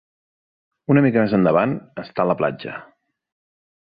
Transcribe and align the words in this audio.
Una 0.93 1.01
mica 1.05 1.25
més 1.25 1.35
endavant 1.39 1.75
està 2.03 2.27
la 2.29 2.37
platja. 2.39 2.75